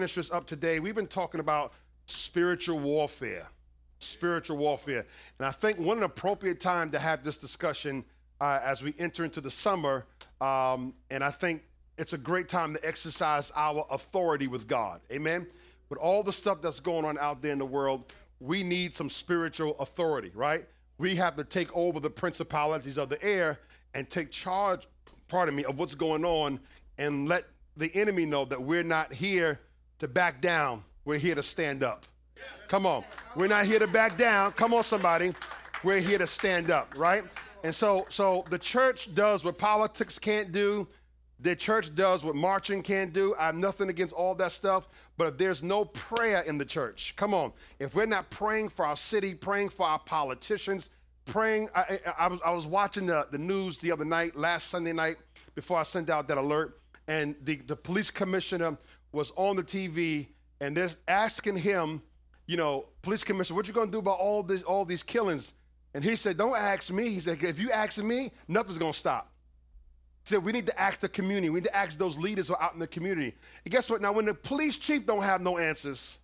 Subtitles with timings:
[0.00, 0.80] finish this up today.
[0.80, 1.74] We've been talking about
[2.06, 3.46] spiritual warfare.
[3.98, 5.04] Spiritual warfare.
[5.38, 8.02] And I think what an appropriate time to have this discussion
[8.40, 10.06] uh, as we enter into the summer.
[10.40, 11.64] Um, and I think
[11.98, 15.02] it's a great time to exercise our authority with God.
[15.12, 15.46] Amen.
[15.90, 19.10] With all the stuff that's going on out there in the world, we need some
[19.10, 20.64] spiritual authority, right?
[20.96, 23.58] We have to take over the principalities of the air
[23.92, 24.88] and take charge,
[25.28, 26.58] pardon me, of what's going on
[26.96, 27.44] and let
[27.76, 29.60] the enemy know that we're not here
[30.00, 30.82] to back down.
[31.04, 32.06] We're here to stand up.
[32.68, 33.04] Come on.
[33.36, 34.52] We're not here to back down.
[34.52, 35.34] Come on, somebody.
[35.84, 37.24] We're here to stand up, right?
[37.62, 40.88] And so, so the church does what politics can't do.
[41.40, 43.34] The church does what marching can't do.
[43.38, 47.14] I have nothing against all that stuff, but if there's no prayer in the church,
[47.16, 47.52] come on.
[47.78, 50.90] If we're not praying for our city, praying for our politicians,
[51.24, 54.68] praying, I, I, I was, I was watching the, the news the other night, last
[54.68, 55.16] Sunday night,
[55.54, 56.78] before I sent out that alert,
[57.08, 58.76] and the, the police commissioner
[59.12, 60.28] was on the TV
[60.60, 62.02] and they're asking him,
[62.46, 65.52] you know, police commissioner, what you gonna do about all this, all these killings?
[65.94, 67.08] And he said, don't ask me.
[67.08, 69.30] He said, if you ask me, nothing's gonna stop.
[70.24, 71.50] He said, we need to ask the community.
[71.50, 73.34] We need to ask those leaders who are out in the community.
[73.64, 74.02] And guess what?
[74.02, 76.18] Now, when the police chief don't have no answers,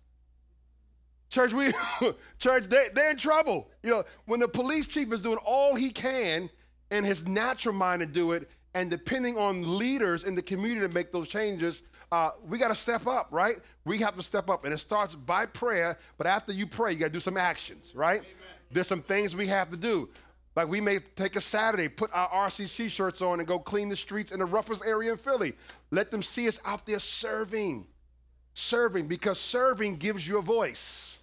[1.29, 1.73] church, we,
[2.39, 3.69] church, they, they're in trouble.
[3.83, 6.49] You know, when the police chief is doing all he can
[6.91, 10.93] in his natural mind to do it, and depending on leaders in the community to
[10.93, 13.55] make those changes, uh, we got to step up, right?
[13.85, 14.65] We have to step up.
[14.65, 17.93] And it starts by prayer, but after you pray, you got to do some actions,
[17.95, 18.19] right?
[18.19, 18.33] Amen.
[18.69, 20.09] There's some things we have to do.
[20.55, 23.95] Like we may take a Saturday, put our RCC shirts on, and go clean the
[23.95, 25.53] streets in the roughest area in Philly.
[25.89, 27.87] Let them see us out there serving.
[28.53, 31.17] Serving, because serving gives you a voice.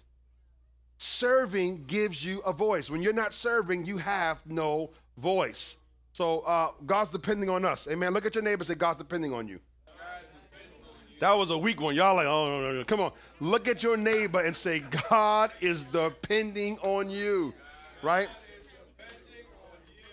[0.97, 2.89] Serving gives you a voice.
[2.89, 5.77] When you're not serving, you have no voice.
[6.15, 7.89] So uh, God's depending on us.
[7.91, 8.13] Amen.
[8.13, 9.59] Look at your neighbor and say, God's depending on you.
[11.19, 11.93] That was a weak one.
[11.93, 12.83] Y'all like, oh, no, no, no.
[12.85, 13.11] Come on.
[13.41, 17.53] Look at your neighbor and say, God is depending on you.
[18.01, 18.29] Right?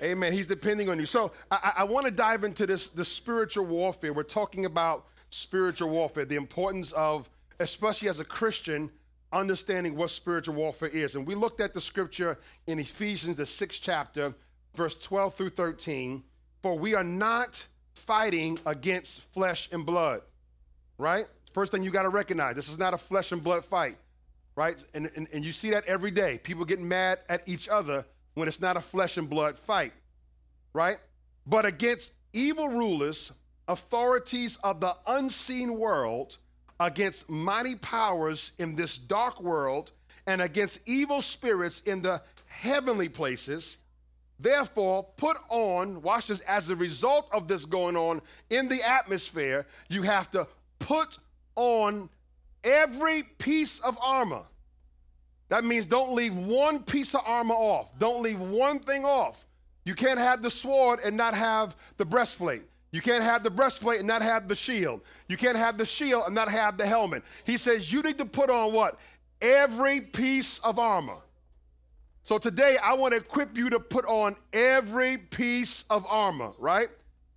[0.02, 0.32] Amen.
[0.32, 1.06] He's depending on you.
[1.06, 4.12] So I, I want to dive into this, this spiritual warfare.
[4.12, 7.30] We're talking about spiritual warfare, the importance of,
[7.60, 8.90] especially as a Christian,
[9.32, 11.14] understanding what spiritual warfare is.
[11.14, 14.34] And we looked at the scripture in Ephesians, the sixth chapter,
[14.74, 16.22] verse 12 through 13,
[16.62, 20.22] for we are not fighting against flesh and blood,
[20.98, 21.26] right?
[21.52, 23.96] First thing you got to recognize this is not a flesh and blood fight,
[24.56, 24.76] right?
[24.94, 26.38] And, and, and you see that every day.
[26.42, 29.92] People getting mad at each other when it's not a flesh and blood fight,
[30.72, 30.96] right?
[31.46, 33.32] But against evil rulers,
[33.68, 36.38] authorities of the unseen world,
[36.80, 39.92] against mighty powers in this dark world,
[40.26, 43.76] and against evil spirits in the heavenly places.
[44.42, 48.20] Therefore, put on, watch this, as a result of this going on
[48.50, 50.48] in the atmosphere, you have to
[50.80, 51.18] put
[51.54, 52.10] on
[52.64, 54.42] every piece of armor.
[55.48, 57.96] That means don't leave one piece of armor off.
[58.00, 59.46] Don't leave one thing off.
[59.84, 62.62] You can't have the sword and not have the breastplate.
[62.90, 65.02] You can't have the breastplate and not have the shield.
[65.28, 67.22] You can't have the shield and not have the helmet.
[67.44, 68.98] He says you need to put on what?
[69.40, 71.18] Every piece of armor.
[72.24, 76.88] So today I want to equip you to put on every piece of armor, right?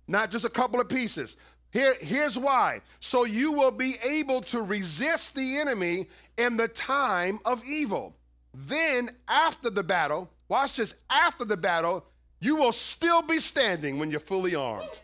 [0.06, 1.36] Not just a couple of pieces.
[1.72, 2.80] Here, here's why.
[3.00, 6.08] So you will be able to resist the enemy
[6.38, 8.14] in the time of evil.
[8.54, 12.06] Then, after the battle, watch this, after the battle,
[12.40, 15.00] you will still be standing when you're fully armed.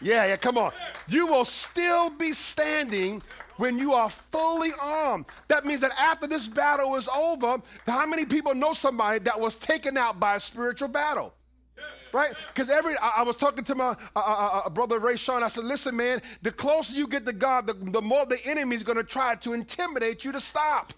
[0.00, 0.72] Yeah, yeah, come on.
[1.08, 3.22] You will still be standing
[3.58, 5.26] when you are fully armed.
[5.48, 9.56] That means that after this battle is over, how many people know somebody that was
[9.56, 11.34] taken out by a spiritual battle?
[12.12, 12.32] Right?
[12.48, 15.42] Because every I, I, was talking to my uh, uh, uh, brother Ray Sean.
[15.42, 16.22] I said, "Listen, man.
[16.40, 19.34] The closer you get to God, the, the more the enemy is going to try
[19.34, 20.94] to intimidate you to stop."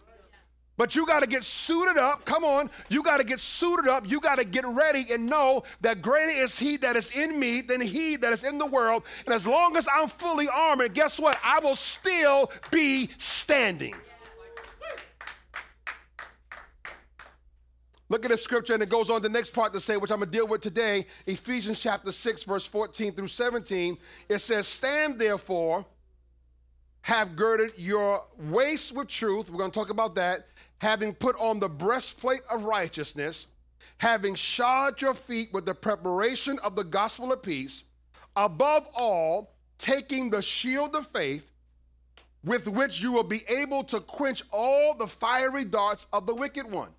[0.80, 2.24] But you got to get suited up.
[2.24, 2.70] Come on.
[2.88, 4.08] You got to get suited up.
[4.08, 7.60] You got to get ready and know that greater is He that is in me
[7.60, 9.02] than He that is in the world.
[9.26, 11.38] And as long as I'm fully armored, guess what?
[11.44, 13.94] I will still be standing.
[18.08, 20.20] Look at the scripture, and it goes on the next part to say, which I'm
[20.20, 23.98] going to deal with today Ephesians chapter 6, verse 14 through 17.
[24.30, 25.84] It says, Stand therefore,
[27.02, 29.50] have girded your waist with truth.
[29.50, 30.46] We're going to talk about that
[30.80, 33.46] having put on the breastplate of righteousness,
[33.98, 37.84] having shod your feet with the preparation of the gospel of peace,
[38.34, 41.50] above all, taking the shield of faith,
[42.42, 46.70] with which you will be able to quench all the fiery darts of the wicked
[46.70, 46.90] one,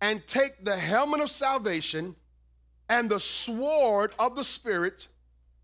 [0.00, 2.16] and take the helmet of salvation
[2.88, 5.08] and the sword of the Spirit,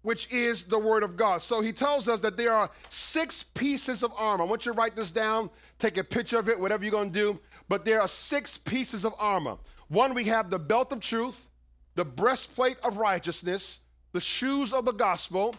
[0.07, 1.43] which is the word of God.
[1.43, 4.45] So he tells us that there are six pieces of armor.
[4.45, 5.51] I want you to write this down,
[5.81, 7.41] take a picture of it, whatever you're going to do.
[7.69, 9.57] But there are six pieces of armor.
[9.89, 11.49] One, we have the belt of truth,
[11.97, 13.81] the breastplate of righteousness,
[14.13, 15.57] the shoes of the gospel,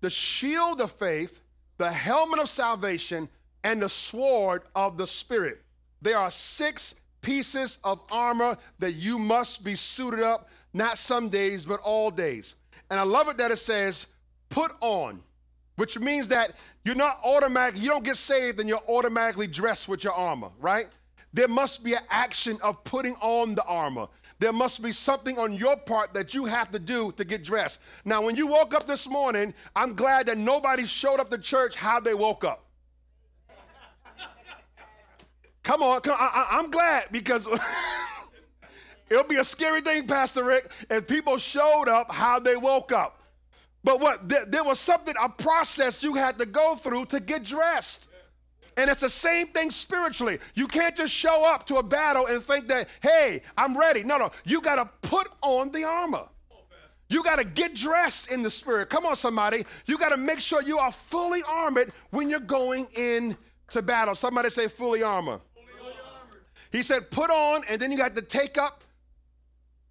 [0.00, 1.40] the shield of faith,
[1.76, 3.28] the helmet of salvation,
[3.64, 5.60] and the sword of the Spirit.
[6.02, 11.66] There are six pieces of armor that you must be suited up, not some days,
[11.66, 12.54] but all days.
[12.90, 14.06] And I love it that it says,
[14.48, 15.22] put on,
[15.76, 16.54] which means that
[16.84, 20.88] you're not automatic, you don't get saved and you're automatically dressed with your armor, right?
[21.32, 24.06] There must be an action of putting on the armor.
[24.38, 27.80] There must be something on your part that you have to do to get dressed.
[28.04, 31.74] Now, when you woke up this morning, I'm glad that nobody showed up to church
[31.74, 32.64] how they woke up.
[35.64, 37.46] Come on, come, I, am glad because
[39.10, 43.22] it'll be a scary thing, Pastor Rick, if people showed up how they woke up.
[43.84, 44.28] But what?
[44.28, 48.06] There, there was something, a process you had to go through to get dressed.
[48.76, 50.38] And it's the same thing spiritually.
[50.54, 54.04] You can't just show up to a battle and think that, hey, I'm ready.
[54.04, 54.30] No, no.
[54.44, 56.26] You got to put on the armor.
[57.08, 58.90] You got to get dressed in the spirit.
[58.90, 59.64] Come on, somebody.
[59.86, 63.36] You got to make sure you are fully armored when you're going in
[63.70, 64.14] to battle.
[64.14, 65.40] Somebody say fully armor.
[65.54, 65.94] Fully
[66.70, 68.84] he said, put on, and then you got to take up,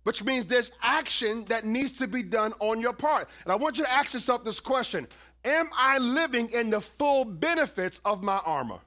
[0.08, 3.28] which means there's action that needs to be done on your part.
[3.44, 5.06] And I want you to ask yourself this question
[5.44, 8.80] Am I living in the full benefits of my armor?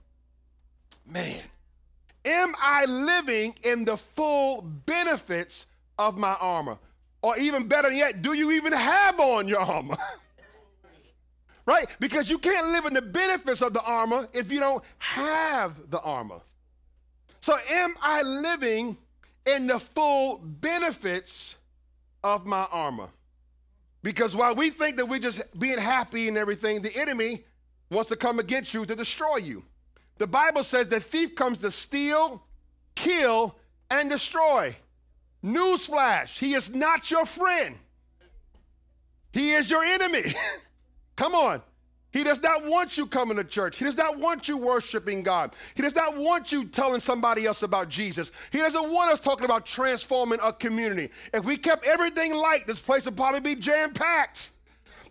[1.05, 1.43] Man,
[2.25, 5.67] am I living in the full benefits
[5.99, 6.79] of my armor?
[7.21, 9.99] Or even better yet, do you even have on your armor?
[11.67, 11.87] right?
[11.99, 16.01] Because you can't live in the benefits of the armor if you don't have the
[16.01, 16.41] armor.
[17.43, 18.97] So, am I living
[19.47, 21.55] in the full benefits
[22.23, 23.09] of my armor?
[24.03, 27.45] Because while we think that we're just being happy and everything, the enemy
[27.91, 29.63] wants to come against you to destroy you.
[30.19, 32.43] The Bible says the thief comes to steal,
[32.95, 33.57] kill,
[33.91, 34.77] and destroy.
[35.45, 37.79] Newsflash, he is not your friend.
[39.33, 40.35] He is your enemy.
[41.17, 41.63] Come on.
[42.13, 43.77] He does not want you coming to church.
[43.77, 45.53] He does not want you worshiping God.
[45.75, 48.33] He does not want you telling somebody else about Jesus.
[48.51, 51.11] He doesn't want us talking about transforming a community.
[51.33, 54.51] If we kept everything light, this place would probably be jam packed.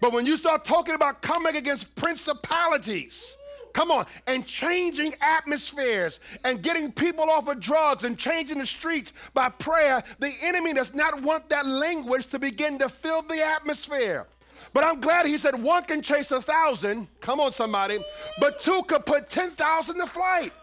[0.02, 3.38] But when you start talking about coming against principalities,
[3.74, 9.14] come on, and changing atmospheres and getting people off of drugs and changing the streets
[9.34, 14.28] by prayer, the enemy does not want that language to begin to fill the atmosphere.
[14.74, 18.00] But I'm glad he said one can chase a thousand, come on somebody,
[18.40, 20.54] but two could put 10,000 to flight.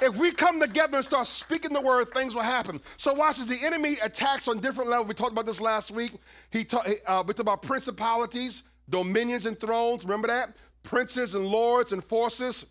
[0.00, 2.80] If we come together and start speaking the word, things will happen.
[2.96, 5.06] So watch as the enemy attacks on different levels.
[5.06, 6.12] We talked about this last week.
[6.50, 10.02] He uh, talked about principalities, dominions and thrones.
[10.02, 10.56] Remember that?
[10.82, 12.66] Princes and lords and forces,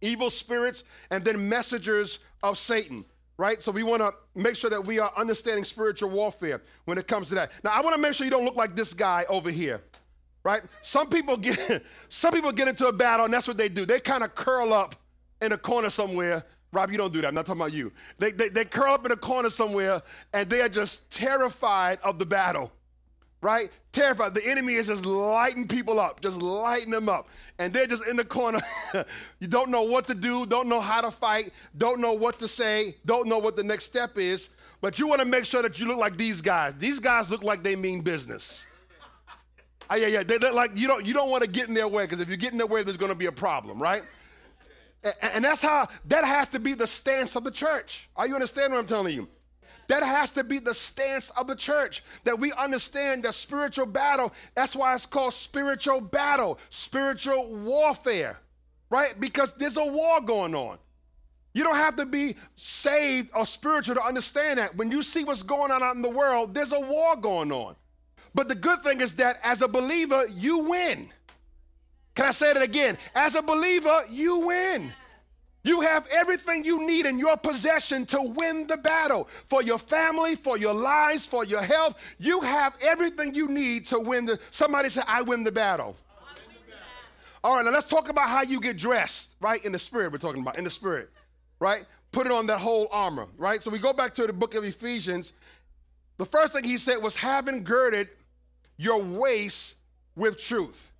[0.00, 3.04] evil spirits, and then messengers of Satan
[3.38, 3.62] right?
[3.62, 7.28] So we want to make sure that we are understanding spiritual warfare when it comes
[7.28, 7.52] to that.
[7.62, 9.82] Now, I want to make sure you don't look like this guy over here,
[10.42, 10.62] right?
[10.82, 13.84] Some people get some people get into a battle and that's what they do.
[13.84, 14.96] They kind of curl up
[15.42, 16.44] in a corner somewhere.
[16.72, 17.28] Rob, you don't do that.
[17.28, 17.92] I'm not talking about you.
[18.18, 20.02] They, they, they curl up in a corner somewhere
[20.32, 22.72] and they are just terrified of the battle
[23.46, 23.70] right?
[23.92, 24.34] Terrified.
[24.34, 27.28] The enemy is just lighting people up, just lighting them up.
[27.60, 28.60] And they're just in the corner.
[29.38, 32.48] you don't know what to do, don't know how to fight, don't know what to
[32.48, 34.48] say, don't know what the next step is.
[34.80, 36.74] But you want to make sure that you look like these guys.
[36.76, 38.62] These guys look like they mean business.
[39.88, 40.24] Oh, yeah, yeah.
[40.24, 42.28] They look like you don't you don't want to get in their way because if
[42.28, 44.02] you get in their way, there's going to be a problem, right?
[45.22, 48.08] And, that's how that has to be the stance of the church.
[48.16, 49.28] Are you understand what I'm telling you?
[49.88, 54.32] That has to be the stance of the church that we understand that spiritual battle,
[54.54, 58.38] that's why it's called spiritual battle, spiritual warfare,
[58.90, 59.18] right?
[59.20, 60.78] Because there's a war going on.
[61.52, 64.76] You don't have to be saved or spiritual to understand that.
[64.76, 67.76] When you see what's going on out in the world, there's a war going on.
[68.34, 71.08] But the good thing is that as a believer, you win.
[72.14, 72.98] Can I say that again?
[73.14, 74.92] As a believer, you win.
[75.66, 80.36] You have everything you need in your possession to win the battle for your family,
[80.36, 81.96] for your lives, for your health.
[82.18, 84.38] You have everything you need to win the.
[84.52, 85.96] Somebody say, I win the battle.
[87.42, 89.64] All right, now let's talk about how you get dressed, right?
[89.64, 91.10] In the spirit, we're talking about, in the spirit,
[91.58, 91.84] right?
[92.12, 93.60] Put it on that whole armor, right?
[93.60, 95.32] So we go back to the book of Ephesians.
[96.18, 98.10] The first thing he said was having girded
[98.76, 99.74] your waist
[100.14, 100.92] with truth.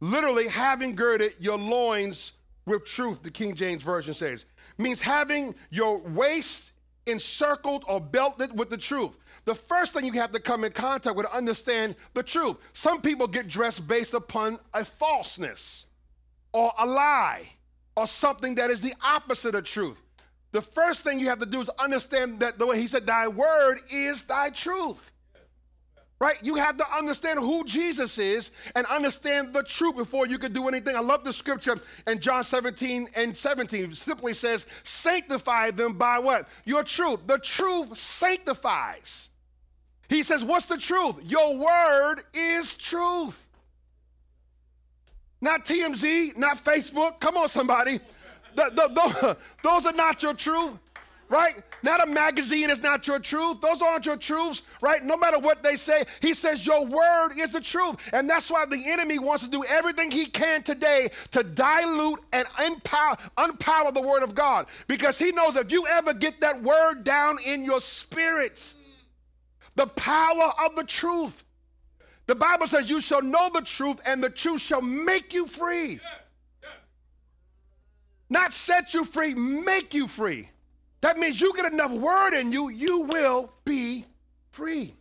[0.00, 2.32] Literally, having girded your loins
[2.66, 4.44] with truth, the King James Version says.
[4.78, 6.72] Means having your waist
[7.06, 9.16] encircled or belted with the truth.
[9.44, 12.56] The first thing you have to come in contact with understand the truth.
[12.74, 15.86] Some people get dressed based upon a falseness
[16.52, 17.48] or a lie
[17.96, 19.98] or something that is the opposite of truth.
[20.52, 23.28] The first thing you have to do is understand that the way he said, Thy
[23.28, 25.12] word is thy truth.
[26.18, 26.38] Right?
[26.42, 30.66] You have to understand who Jesus is and understand the truth before you can do
[30.66, 30.96] anything.
[30.96, 33.90] I love the scripture in John 17 and 17.
[33.92, 36.48] It simply says, sanctify them by what?
[36.64, 37.20] Your truth.
[37.26, 39.28] The truth sanctifies.
[40.08, 41.16] He says, What's the truth?
[41.24, 43.44] Your word is truth.
[45.40, 47.20] Not TMZ, not Facebook.
[47.20, 48.00] Come on, somebody.
[48.54, 50.78] The, the, the, those are not your truth
[51.28, 51.62] right?
[51.82, 53.60] Not a magazine is not your truth.
[53.60, 55.04] Those aren't your truths, right?
[55.04, 57.96] No matter what they say, he says your word is the truth.
[58.12, 62.46] And that's why the enemy wants to do everything he can today to dilute and
[62.64, 64.66] empower, unpower the word of God.
[64.86, 68.72] Because he knows if you ever get that word down in your spirit,
[69.74, 71.44] the power of the truth.
[72.26, 76.00] The Bible says, You shall know the truth, and the truth shall make you free.
[78.28, 80.50] Not set you free, make you free.
[81.06, 84.04] That means you get enough word in you, you will be
[84.50, 84.92] free.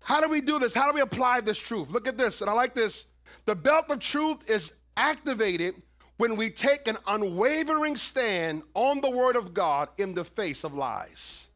[0.00, 0.74] How do we do this?
[0.74, 1.88] How do we apply this truth?
[1.88, 3.04] Look at this, and I like this.
[3.44, 5.80] The belt of truth is activated
[6.16, 10.74] when we take an unwavering stand on the word of God in the face of
[10.74, 11.46] lies.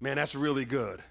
[0.00, 1.02] Man, that's really good.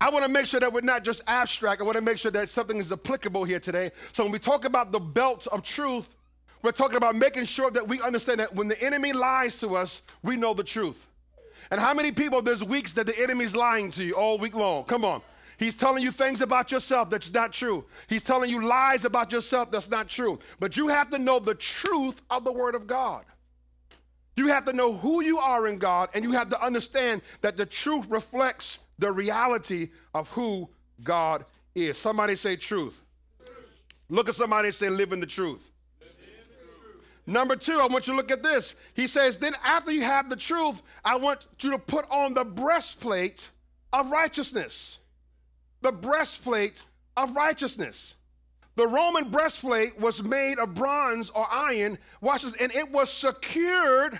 [0.00, 1.82] I want to make sure that we're not just abstract.
[1.82, 3.90] I want to make sure that something is applicable here today.
[4.12, 6.08] So when we talk about the belt of truth,
[6.62, 10.02] we're talking about making sure that we understand that when the enemy lies to us,
[10.22, 11.08] we know the truth.
[11.70, 14.84] And how many people there's weeks that the enemy's lying to you all week long?
[14.84, 15.22] Come on.
[15.58, 17.84] He's telling you things about yourself that's not true.
[18.08, 20.38] He's telling you lies about yourself that's not true.
[20.58, 23.24] But you have to know the truth of the Word of God.
[24.36, 27.56] You have to know who you are in God, and you have to understand that
[27.56, 30.68] the truth reflects the reality of who
[31.02, 31.98] God is.
[31.98, 33.00] Somebody say truth.
[34.08, 35.71] Look at somebody and say, live in the truth.
[37.26, 38.74] Number two, I want you to look at this.
[38.94, 42.44] He says, Then after you have the truth, I want you to put on the
[42.44, 43.48] breastplate
[43.92, 44.98] of righteousness.
[45.82, 46.82] The breastplate
[47.16, 48.14] of righteousness.
[48.74, 54.18] The Roman breastplate was made of bronze or iron, watch this, and it was secured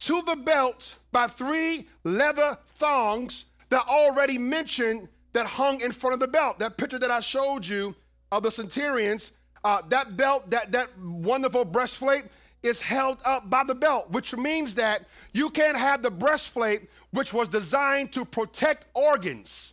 [0.00, 6.20] to the belt by three leather thongs that already mentioned that hung in front of
[6.20, 6.58] the belt.
[6.58, 7.94] That picture that I showed you
[8.30, 9.30] of the centurions
[9.64, 12.24] uh, that belt, that, that wonderful breastplate,
[12.62, 17.32] is held up by the belt, which means that you can't have the breastplate, which
[17.32, 19.72] was designed to protect organs,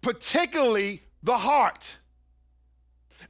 [0.00, 1.96] particularly the heart.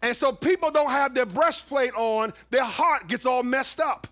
[0.03, 4.07] And so people don't have their breastplate on, their heart gets all messed up.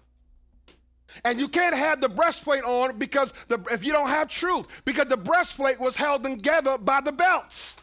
[1.23, 5.07] And you can't have the breastplate on because the, if you don't have truth, because
[5.07, 7.77] the breastplate was held together by the belts.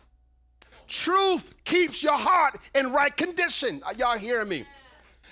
[0.91, 3.81] Truth keeps your heart in right condition.
[3.85, 4.65] Are y'all hearing me?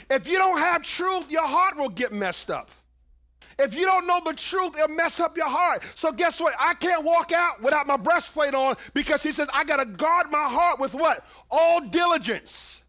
[0.10, 2.72] If you don't have truth, your heart will get messed up.
[3.60, 5.84] If you don't know the truth, it'll mess up your heart.
[5.96, 6.54] So guess what?
[6.58, 10.32] I can't walk out without my breastplate on because he says I got to guard
[10.32, 11.26] my heart with what?
[11.52, 12.82] All diligence.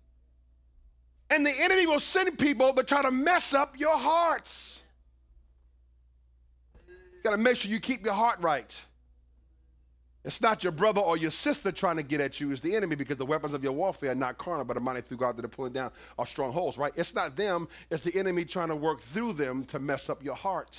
[1.29, 4.79] And the enemy will send people to try to mess up your hearts.
[6.87, 8.73] You got to make sure you keep your heart right.
[10.25, 12.95] It's not your brother or your sister trying to get at you, it's the enemy
[12.95, 15.45] because the weapons of your warfare are not carnal, but are mighty through God that
[15.45, 16.93] are pulling down our strongholds, right?
[16.95, 20.35] It's not them, it's the enemy trying to work through them to mess up your
[20.35, 20.79] heart.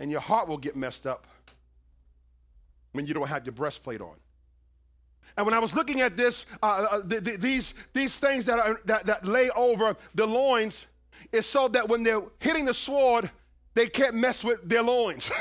[0.00, 1.26] And your heart will get messed up
[2.92, 4.14] when you don't have your breastplate on.
[5.36, 8.58] And when I was looking at this, uh, uh, th- th- these, these things that,
[8.58, 10.86] are, that, that lay over the loins,
[11.30, 13.30] is so that when they're hitting the sword,
[13.74, 15.30] they can't mess with their loins.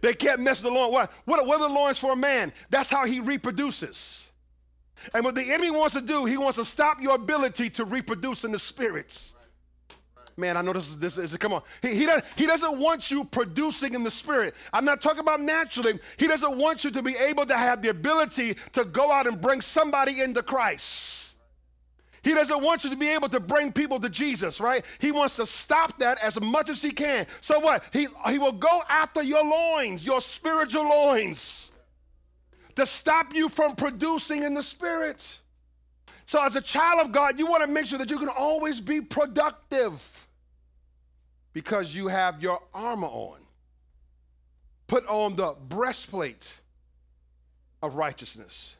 [0.00, 0.92] They can't mess with the loin.
[0.92, 2.52] What, what, what are the loins for a man?
[2.70, 4.24] That's how he reproduces.
[5.14, 8.44] And what the enemy wants to do, he wants to stop your ability to reproduce
[8.44, 9.34] in the spirits.
[10.36, 11.62] Man, I know this is this is come on.
[11.82, 14.54] He, he, does, he doesn't want you producing in the spirit.
[14.72, 15.98] I'm not talking about naturally.
[16.16, 19.40] He doesn't want you to be able to have the ability to go out and
[19.40, 21.29] bring somebody into Christ.
[22.22, 24.84] He doesn't want you to be able to bring people to Jesus, right?
[24.98, 27.26] He wants to stop that as much as he can.
[27.40, 27.84] So what?
[27.92, 31.72] He, he will go after your loins, your spiritual loins,
[32.76, 35.24] to stop you from producing in the spirit.
[36.26, 38.80] So as a child of God, you want to make sure that you can always
[38.80, 40.00] be productive
[41.52, 43.38] because you have your armor on.
[44.86, 46.46] Put on the breastplate
[47.82, 48.74] of righteousness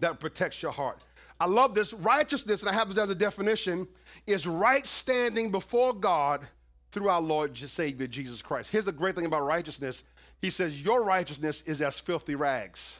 [0.00, 0.98] that protects your heart.
[1.42, 1.92] I love this.
[1.92, 3.88] Righteousness, and I have this as a definition,
[4.28, 6.46] is right standing before God
[6.92, 8.70] through our Lord Savior Jesus Christ.
[8.70, 10.04] Here's the great thing about righteousness.
[10.40, 12.94] He says, Your righteousness is as filthy rags.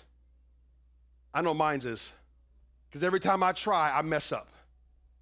[1.33, 2.11] I know mine's is.
[2.91, 4.49] Because every time I try, I mess up.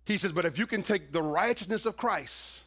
[0.07, 2.61] He says, But if you can take the righteousness of Christ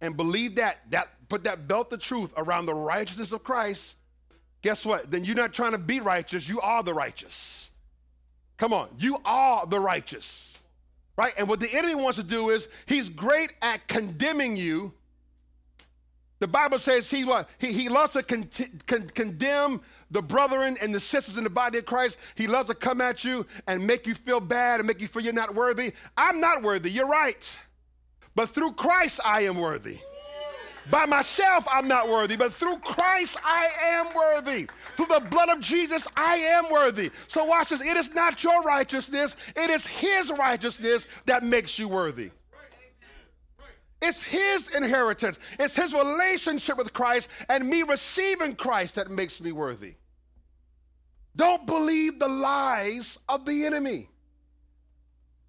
[0.00, 3.94] and believe that, that put that belt of truth around the righteousness of Christ,
[4.62, 5.12] guess what?
[5.12, 7.70] Then you're not trying to be righteous, you are the righteous.
[8.56, 10.58] Come on, you are the righteous.
[11.16, 11.32] Right?
[11.38, 14.92] And what the enemy wants to do is he's great at condemning you.
[16.40, 17.48] The Bible says he what?
[17.58, 18.50] He, he loves to con-
[18.86, 19.80] con- condemn
[20.10, 22.18] the brethren and the sisters in the body of Christ.
[22.34, 25.22] He loves to come at you and make you feel bad and make you feel
[25.22, 25.92] you're not worthy.
[26.16, 26.90] I'm not worthy.
[26.90, 27.56] You're right.
[28.34, 30.00] But through Christ I am worthy.
[30.90, 34.68] By myself, I'm not worthy, but through Christ, I am worthy.
[34.96, 37.10] Through the blood of Jesus, I am worthy.
[37.26, 37.80] So, watch this.
[37.80, 42.30] It is not your righteousness, it is His righteousness that makes you worthy.
[44.02, 49.52] It's His inheritance, it's His relationship with Christ and me receiving Christ that makes me
[49.52, 49.94] worthy.
[51.36, 54.08] Don't believe the lies of the enemy.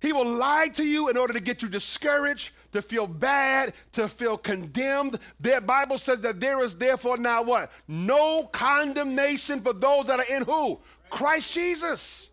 [0.06, 4.08] He will lie to you in order to get you discouraged, to feel bad, to
[4.08, 5.18] feel condemned.
[5.40, 7.72] The Bible says that there is therefore now what?
[7.88, 10.80] No condemnation for those that are in who?
[11.10, 12.30] Christ Jesus.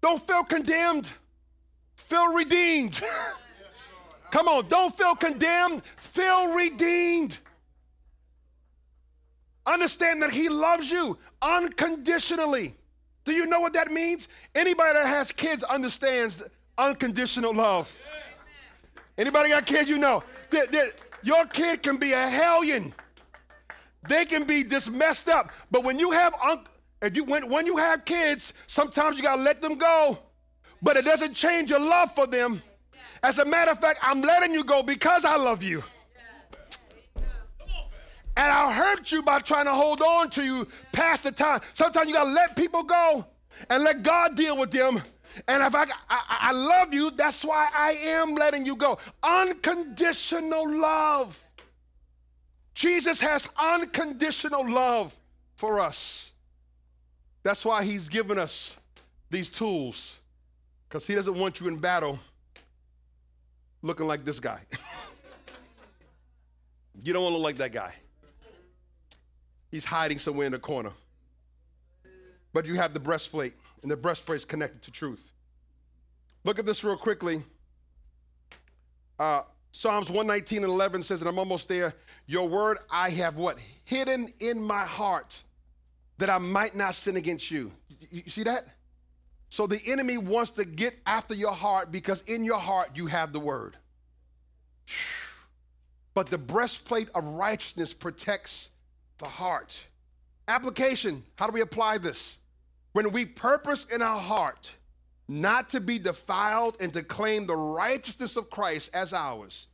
[0.00, 1.06] Don't feel condemned.
[1.96, 3.02] Feel redeemed.
[4.30, 5.82] Come on, don't feel condemned.
[5.98, 7.36] Feel redeemed.
[9.66, 12.74] Understand that He loves you unconditionally.
[13.24, 14.28] Do you know what that means?
[14.54, 16.42] Anybody that has kids understands
[16.78, 17.94] unconditional love.
[19.16, 19.88] Anybody got kids?
[19.88, 22.94] You know that, that your kid can be a hellion.
[24.08, 25.50] They can be just messed up.
[25.70, 26.64] But when you have un-
[27.00, 30.18] if you when, when you have kids, sometimes you gotta let them go.
[30.80, 32.62] But it doesn't change your love for them.
[33.22, 35.84] As a matter of fact, I'm letting you go because I love you.
[38.36, 41.60] And I'll hurt you by trying to hold on to you past the time.
[41.74, 43.26] Sometimes you gotta let people go
[43.68, 45.02] and let God deal with them
[45.48, 48.98] and if I, I, I love you, that's why I am letting you go.
[49.22, 51.42] Unconditional love.
[52.74, 55.14] Jesus has unconditional love
[55.56, 56.30] for us.
[57.42, 58.76] That's why he's given us
[59.30, 60.14] these tools,
[60.88, 62.18] because he doesn't want you in battle
[63.80, 64.60] looking like this guy.
[67.02, 67.94] you don't want to look like that guy.
[69.72, 70.92] He's hiding somewhere in the corner.
[72.52, 75.32] But you have the breastplate and the breastplate is connected to truth.
[76.44, 77.42] Look at this real quickly.
[79.18, 81.94] Uh, Psalms 119 and 11 says, and I'm almost there,
[82.26, 83.58] your word I have what?
[83.84, 85.34] Hidden in my heart
[86.18, 87.72] that I might not sin against you.
[87.88, 88.68] You, you see that?
[89.48, 93.32] So the enemy wants to get after your heart because in your heart you have
[93.32, 93.76] the word.
[96.12, 98.68] But the breastplate of righteousness protects
[99.22, 99.80] the heart.
[100.48, 102.36] Application how do we apply this?
[102.92, 104.68] When we purpose in our heart
[105.28, 109.68] not to be defiled and to claim the righteousness of Christ as ours,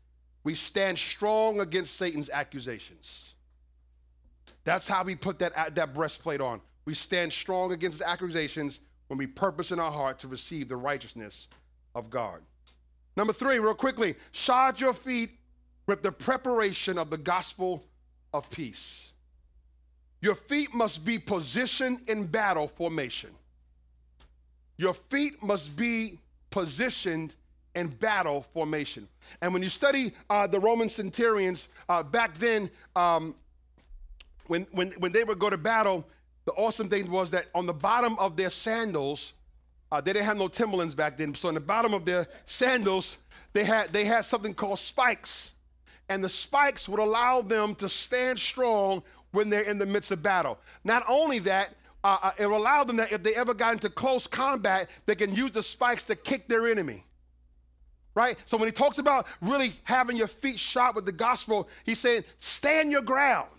[0.44, 3.30] we stand strong against Satan's accusations.
[4.64, 6.60] That's how we put that, that breastplate on.
[6.84, 10.76] We stand strong against his accusations when we purpose in our heart to receive the
[10.76, 11.48] righteousness
[11.94, 12.40] of God.
[13.16, 15.30] Number three, real quickly, shod your feet
[15.86, 17.82] with the preparation of the gospel
[18.34, 19.12] of peace.
[20.20, 23.30] Your feet must be positioned in battle formation.
[24.76, 26.18] Your feet must be
[26.50, 27.34] positioned
[27.74, 29.08] in battle formation.
[29.40, 33.34] And when you study uh, the Roman centurions uh, back then, um,
[34.46, 36.04] when, when, when they would go to battle,
[36.44, 39.32] the awesome thing was that on the bottom of their sandals,
[39.92, 41.34] uh, they didn't have no Timberlands back then.
[41.34, 43.18] So on the bottom of their sandals,
[43.52, 45.52] they had, they had something called spikes.
[46.08, 49.02] And the spikes would allow them to stand strong
[49.32, 50.58] when they're in the midst of battle.
[50.84, 53.90] Not only that, uh, uh, it will allow them that if they ever got into
[53.90, 57.04] close combat, they can use the spikes to kick their enemy.
[58.14, 58.36] Right?
[58.46, 62.24] So when he talks about really having your feet shot with the gospel, he's saying,
[62.40, 63.50] stand your ground.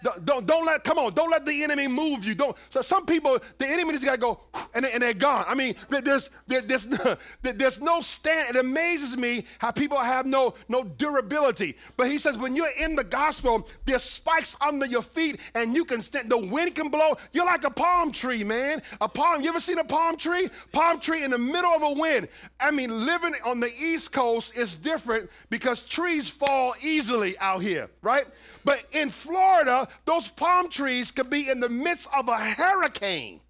[0.00, 2.36] Don't, don't, don't, let, come on, don't let the enemy move you.
[2.36, 2.56] Don't.
[2.70, 4.40] So some people, the enemy just got to go,
[4.72, 5.44] and, and they're gone.
[5.48, 6.86] I mean, there's, there's,
[7.42, 8.54] there's no stand.
[8.54, 11.76] It amazes me how people have no, no durability.
[11.96, 15.84] But he says, when you're in the gospel, there's spikes under your feet, and you
[15.84, 16.30] can stand.
[16.30, 17.16] The wind can blow.
[17.32, 18.80] You're like a palm tree, man.
[19.00, 19.42] A palm.
[19.42, 20.48] You ever seen a palm tree?
[20.70, 22.28] Palm tree in the middle of a wind.
[22.60, 27.90] I mean, living on the East Coast is different because trees fall easily out here,
[28.02, 28.26] right?
[28.64, 33.40] But in Florida, those palm trees could be in the midst of a hurricane.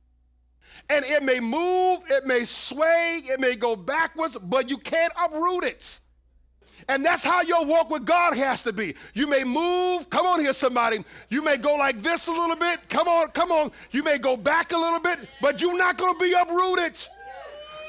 [0.90, 5.64] And it may move, it may sway, it may go backwards, but you can't uproot
[5.64, 6.01] it.
[6.88, 8.94] And that's how your walk with God has to be.
[9.12, 11.05] You may move, come on here, somebody.
[11.29, 12.88] You may go like this a little bit.
[12.88, 13.70] Come on, come on.
[13.90, 16.96] You may go back a little bit, but you're not to be uprooted.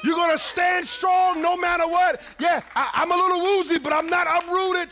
[0.04, 2.20] You're to stand strong no matter what.
[2.38, 4.90] Yeah, I, am a little woozy, but I'm not uprooted.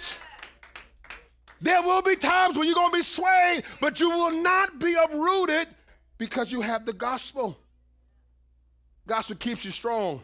[1.61, 4.94] There will be times when you're going to be swayed, but you will not be
[4.94, 5.68] uprooted
[6.16, 7.59] because you have the gospel.
[9.07, 10.23] Gospel keeps you strong.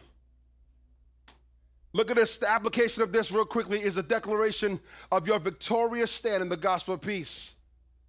[1.93, 2.37] Look at this.
[2.37, 4.79] The application of this, real quickly, is a declaration
[5.11, 7.51] of your victorious stand in the gospel of peace,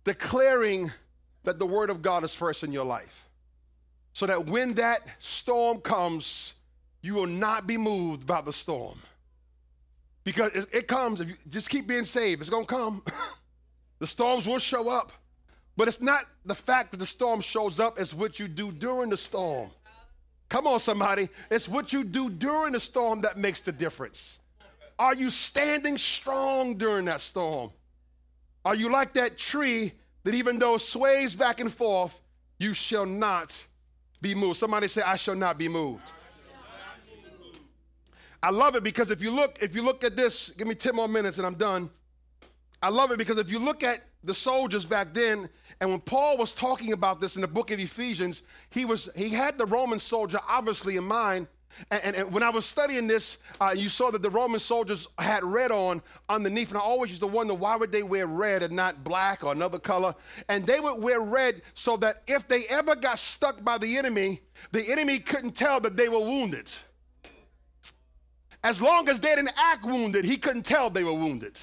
[0.05, 0.93] declaring
[1.45, 3.29] that the word of God is first in your life.
[4.13, 6.55] So that when that storm comes,
[7.01, 8.99] you will not be moved by the storm.
[10.27, 13.05] Because it, it comes, if you just keep being saved, it's going to come.
[14.01, 15.13] the storms will show up.
[15.77, 19.09] But it's not the fact that the storm shows up, it's what you do during
[19.09, 19.71] the storm.
[20.49, 21.29] Come on, somebody.
[21.49, 24.41] It's what you do during the storm that makes the difference.
[24.99, 27.71] Are you standing strong during that storm?
[28.65, 29.93] Are you like that tree
[30.25, 32.21] that even though it sways back and forth,
[32.59, 33.55] you shall not
[34.21, 34.59] be moved?
[34.59, 36.11] Somebody say, I shall not be moved.
[38.43, 40.95] I love it because if you look, if you look at this, give me 10
[40.95, 41.91] more minutes and I'm done.
[42.83, 45.49] I love it because if you look at the soldiers back then,
[45.81, 49.29] and when Paul was talking about this in the book of Ephesians, he was he
[49.29, 51.49] had the Roman soldier obviously in mind.
[51.91, 55.07] And, and, and when I was studying this, uh, you saw that the Roman soldiers
[55.19, 58.63] had red on underneath, and I always used to wonder why would they wear red
[58.63, 60.15] and not black or another color?
[60.49, 64.41] And they would wear red so that if they ever got stuck by the enemy,
[64.73, 66.71] the enemy couldn't tell that they were wounded.
[68.67, 71.57] As long as they didn't act wounded, he couldn't tell they were wounded.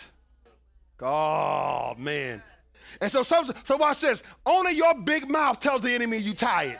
[1.02, 2.42] Oh man.
[3.02, 4.24] And so, so, so watch this.
[4.46, 6.80] Only your big mouth tells the enemy you tired.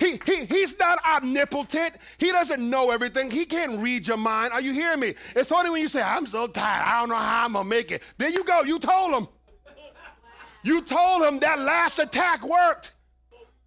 [0.00, 1.94] He, he, he's not omnipotent.
[2.18, 3.30] He doesn't know everything.
[3.30, 4.52] He can't read your mind.
[4.52, 5.14] Are you hearing me?
[5.36, 6.82] It's only when you say, I'm so tired.
[6.84, 8.02] I don't know how I'm going to make it.
[8.18, 8.62] There you go.
[8.62, 9.28] You told him.
[10.64, 12.93] You told him that last attack worked.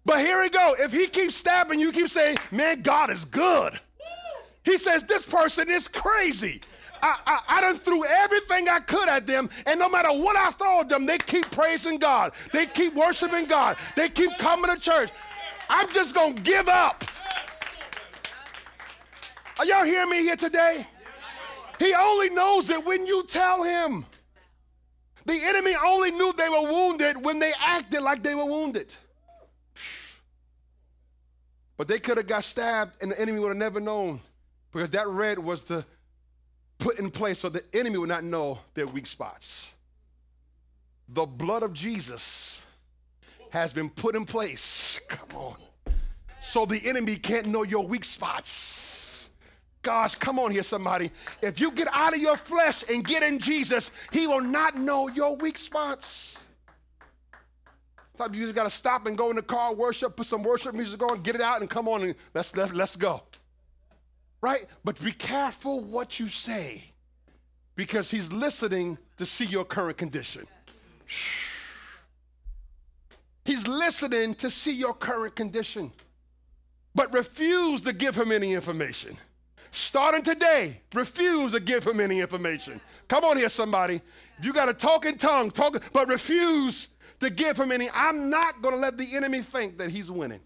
[0.04, 0.74] But here we go.
[0.78, 3.78] If he keeps stabbing you, keep saying, man, God is good.
[4.64, 6.60] He says, this person is crazy.
[7.02, 10.50] I, I, I done threw everything I could at them, and no matter what I
[10.50, 12.32] throw at them, they keep praising God.
[12.52, 13.76] They keep worshiping God.
[13.96, 15.10] They keep coming to church.
[15.68, 17.04] I'm just going to give up.
[19.58, 20.86] Are y'all hearing me here today?
[21.78, 24.06] He only knows it when you tell him.
[25.26, 28.94] The enemy only knew they were wounded when they acted like they were wounded.
[31.78, 34.20] But they could have got stabbed and the enemy would have never known
[34.72, 35.86] because that red was the
[36.78, 39.68] put in place so the enemy would not know their weak spots.
[41.08, 42.60] The blood of Jesus
[43.50, 45.00] has been put in place.
[45.08, 45.56] Come on.
[46.42, 49.28] So the enemy can't know your weak spots.
[49.82, 51.12] Gosh, come on here, somebody.
[51.40, 55.08] If you get out of your flesh and get in Jesus, he will not know
[55.08, 56.38] your weak spots.
[58.18, 60.74] Sometimes you just got to stop and go in the car, worship, put some worship
[60.74, 63.22] music on, get it out, and come on and let's, let's, let's go
[64.40, 64.66] right?
[64.84, 66.84] But be careful what you say
[67.74, 70.46] because he's listening to see your current condition.
[73.44, 75.92] He's listening to see your current condition,
[76.94, 79.16] but refuse to give him any information.
[79.70, 82.80] Starting today, refuse to give him any information.
[83.06, 84.00] Come on here, somebody.
[84.42, 86.88] You got to talk in tongues, talk, but refuse
[87.20, 87.90] to give him any.
[87.92, 90.40] I'm not going to let the enemy think that he's winning.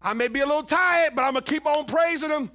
[0.00, 2.50] I may be a little tired, but I'm going to keep on praising him.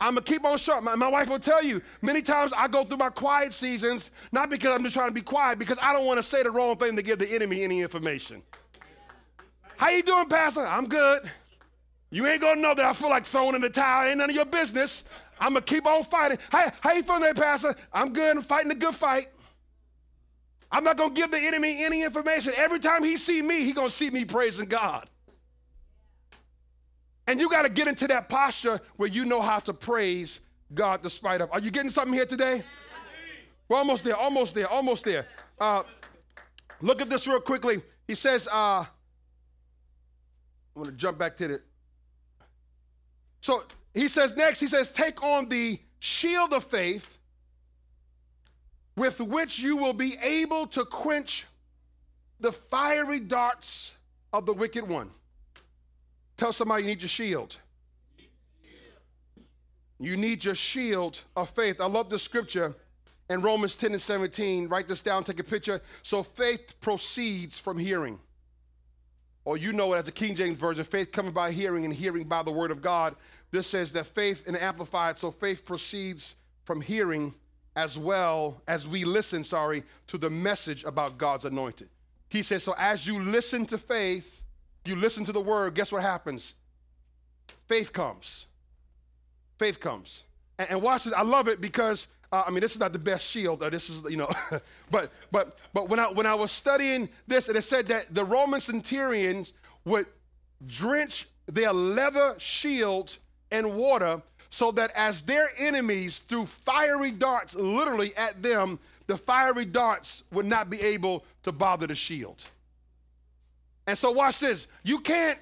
[0.00, 0.84] I'm going to keep on showing.
[0.84, 4.48] My, my, wife will tell you many times I go through my quiet seasons, not
[4.48, 6.76] because I'm just trying to be quiet, because I don't want to say the wrong
[6.76, 8.42] thing to give the enemy any information.
[9.76, 10.64] How you doing, Pastor?
[10.64, 11.30] I'm good.
[12.10, 14.08] You ain't to know that I feel like throwing in the towel.
[14.08, 15.04] Ain't none of your business.
[15.40, 16.38] I'm to keep on fighting.
[16.50, 17.74] How, how you feeling there, Pastor?
[17.92, 18.36] I'm good.
[18.36, 19.28] I'm fighting a good fight.
[20.70, 22.52] I'm not going to give the enemy any information.
[22.56, 25.08] Every time he see me, he going to see me praising God.
[27.26, 30.40] And you got to get into that posture where you know how to praise
[30.74, 31.50] God despite of.
[31.52, 32.62] Are you getting something here today?
[33.68, 35.26] We're almost there, almost there, almost there.
[35.60, 35.82] Uh,
[36.80, 37.82] look at this real quickly.
[38.06, 38.86] He says, uh, I'm
[40.74, 41.62] going to jump back to it.
[43.40, 47.17] So he says next, he says, take on the shield of faith
[48.98, 51.46] with which you will be able to quench
[52.40, 53.92] the fiery darts
[54.32, 55.10] of the wicked one.
[56.36, 57.56] Tell somebody you need your shield.
[60.00, 61.80] You need your shield of faith.
[61.80, 62.74] I love the scripture
[63.30, 64.68] in Romans 10 and 17.
[64.68, 65.80] Write this down, take a picture.
[66.02, 68.20] So faith proceeds from hearing.
[69.44, 72.28] or you know it as the King James Version, faith coming by hearing and hearing
[72.28, 73.16] by the word of God.
[73.50, 77.34] This says that faith in amplified, so faith proceeds from hearing
[77.78, 81.88] as well as we listen, sorry, to the message about God's anointed.
[82.28, 84.42] He says, so as you listen to faith,
[84.84, 86.54] you listen to the word, guess what happens?
[87.68, 88.46] Faith comes.
[89.60, 90.24] Faith comes.
[90.58, 91.14] And, and watch this.
[91.14, 93.62] I love it because uh, I mean, this is not the best shield.
[93.62, 94.28] Uh, this is, you know,
[94.90, 98.24] but but but when I when I was studying this, and it said that the
[98.24, 99.52] Roman centurions
[99.84, 100.06] would
[100.66, 103.16] drench their leather shield
[103.52, 109.64] in water so that as their enemies threw fiery darts literally at them, the fiery
[109.64, 112.42] darts would not be able to bother the shield.
[113.86, 114.66] And so watch this.
[114.82, 115.38] You can't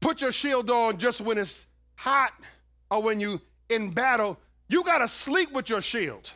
[0.00, 1.64] put your shield on just when it's
[1.96, 2.32] hot
[2.90, 4.38] or when you in battle.
[4.68, 6.30] You got to sleep with your shield.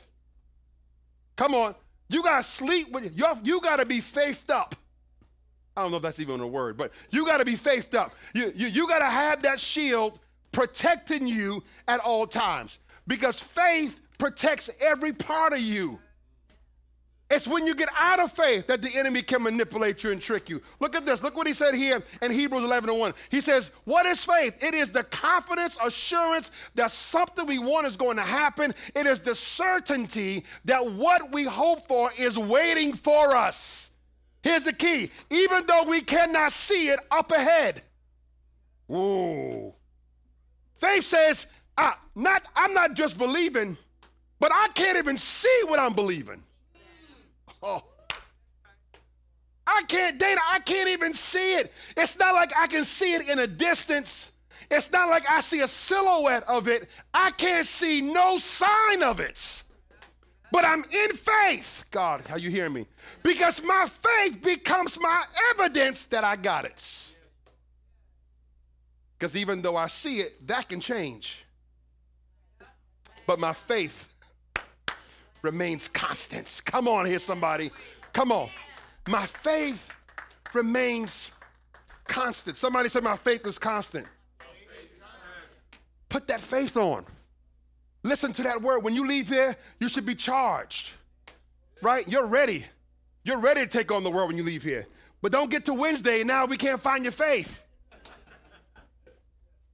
[1.36, 1.74] Come on.
[2.08, 3.26] You got to sleep with you.
[3.44, 4.74] You got to be faithed up.
[5.76, 8.12] I don't know if that's even a word, but you got to be faithed up.
[8.34, 10.18] You, you, you got to have that shield
[10.58, 16.00] protecting you at all times because faith protects every part of you.
[17.30, 20.48] It's when you get out of faith that the enemy can manipulate you and trick
[20.48, 20.60] you.
[20.80, 21.22] Look at this.
[21.22, 23.14] Look what he said here in Hebrews 11 and 1.
[23.30, 24.54] He says, What is faith?
[24.60, 28.74] It is the confidence, assurance that something we want is going to happen.
[28.96, 33.90] It is the certainty that what we hope for is waiting for us.
[34.42, 37.82] Here's the key even though we cannot see it up ahead.
[38.88, 39.77] Whoa.
[40.80, 43.76] Faith says, I, not, I'm not just believing,
[44.40, 46.42] but I can't even see what I'm believing.
[47.62, 47.82] Oh.
[49.66, 51.72] I can't, Dana, I can't even see it.
[51.96, 54.30] It's not like I can see it in a distance.
[54.70, 56.88] It's not like I see a silhouette of it.
[57.12, 59.62] I can't see no sign of it.
[60.50, 61.84] But I'm in faith.
[61.90, 62.86] God, how you hear me?
[63.22, 67.12] Because my faith becomes my evidence that I got it.
[69.18, 71.44] Because even though I see it, that can change.
[73.26, 74.14] But my faith
[75.42, 76.62] remains constant.
[76.64, 77.70] Come on here, somebody.
[78.12, 78.48] Come on.
[79.08, 79.92] My faith
[80.54, 81.30] remains
[82.06, 82.56] constant.
[82.56, 84.06] Somebody said, My faith is constant.
[86.08, 87.04] Put that faith on.
[88.02, 88.82] Listen to that word.
[88.82, 90.90] When you leave here, you should be charged,
[91.82, 92.08] right?
[92.08, 92.64] You're ready.
[93.24, 94.86] You're ready to take on the world when you leave here.
[95.20, 97.62] But don't get to Wednesday and now we can't find your faith.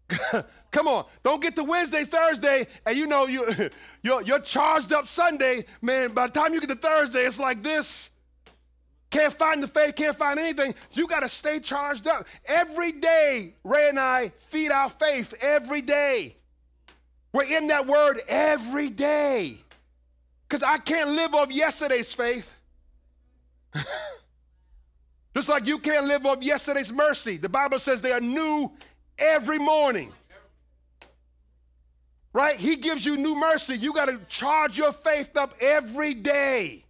[0.71, 3.71] Come on, don't get to Wednesday, Thursday, and you know you
[4.03, 6.12] you're, you're charged up Sunday, man.
[6.12, 8.11] By the time you get to Thursday, it's like this.
[9.11, 10.75] Can't find the faith, can't find anything.
[10.93, 13.55] You got to stay charged up every day.
[13.62, 16.37] Ray and I feed our faith every day.
[17.33, 19.59] We're in that word every day,
[20.49, 22.51] because I can't live off yesterday's faith.
[25.37, 27.37] Just like you can't live off yesterday's mercy.
[27.37, 28.73] The Bible says they are new
[29.18, 30.12] every morning.
[32.33, 32.57] Right?
[32.57, 33.77] He gives you new mercy.
[33.77, 36.85] You got to charge your faith up every day.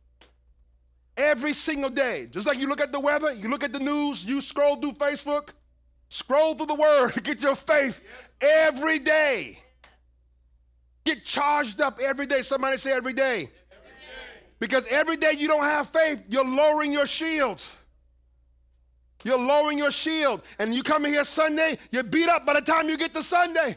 [1.17, 2.27] Every single day.
[2.31, 4.95] Just like you look at the weather, you look at the news, you scroll through
[4.95, 5.51] Facebook,
[6.09, 8.01] scroll through the word, get your faith
[8.41, 9.59] every day.
[11.05, 12.41] Get charged up every day.
[12.41, 13.35] Somebody say every day.
[13.35, 13.51] every day.
[14.59, 17.69] Because every day you don't have faith, you're lowering your shields.
[19.25, 20.43] You're lowering your shield.
[20.59, 23.23] And you come in here Sunday, you're beat up by the time you get to
[23.23, 23.77] Sunday.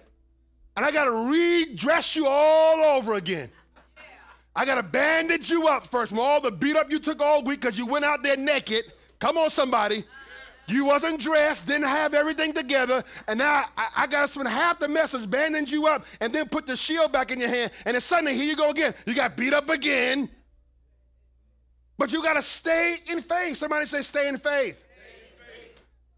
[0.75, 3.49] And I got to redress you all over again.
[4.55, 7.43] I got to bandage you up first from all the beat up you took all
[7.43, 8.85] week because you went out there naked.
[9.19, 10.03] Come on, somebody.
[10.67, 14.79] You wasn't dressed, didn't have everything together, and now I, I got to spend half
[14.79, 17.71] the message bandage you up and then put the shield back in your hand.
[17.85, 18.93] And then Sunday, here you go again.
[19.05, 20.29] You got beat up again.
[21.97, 23.57] But you got to stay in faith.
[23.57, 24.77] Somebody say, stay in faith.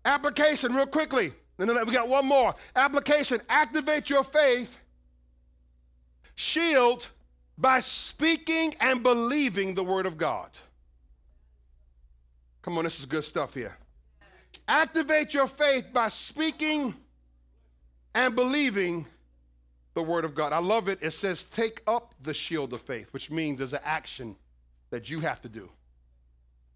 [0.06, 1.34] Application, real quickly.
[1.58, 2.56] And then we got one more.
[2.76, 4.78] Application activate your faith,
[6.36, 7.08] shield
[7.58, 10.50] by speaking and believing the word of God.
[12.62, 13.78] Come on, this is good stuff here.
[14.68, 16.94] Activate your faith by speaking
[18.16, 19.06] and believing
[19.96, 20.54] the word of God.
[20.54, 21.04] I love it.
[21.04, 24.38] It says, take up the shield of faith, which means there's an action
[24.92, 25.70] that you have to do.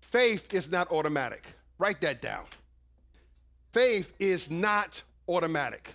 [0.02, 1.46] Faith is not automatic.
[1.78, 2.44] Write that down.
[3.74, 5.90] Faith is not automatic.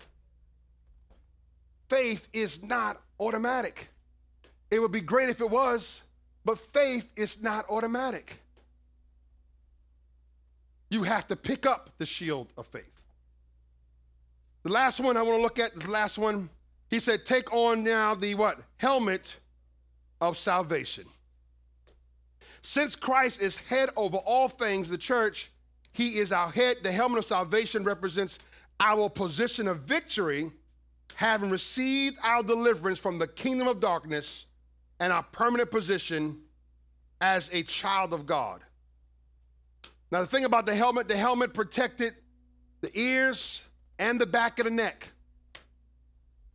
[1.88, 3.88] Faith is not automatic.
[4.70, 6.00] It would be great if it was,
[6.44, 8.40] but faith is not automatic.
[10.90, 13.02] You have to pick up the shield of faith.
[14.64, 16.50] The last one I want to look at, the last one,
[16.90, 18.58] he said, take on now the what?
[18.78, 19.36] Helmet
[20.20, 21.04] of salvation.
[22.62, 25.50] Since Christ is head over all things, the church,
[25.98, 26.76] He is our head.
[26.84, 28.38] The helmet of salvation represents
[28.78, 30.52] our position of victory,
[31.16, 34.46] having received our deliverance from the kingdom of darkness
[35.00, 36.38] and our permanent position
[37.20, 38.60] as a child of God.
[40.12, 42.14] Now, the thing about the helmet, the helmet protected
[42.80, 43.60] the ears
[43.98, 45.08] and the back of the neck.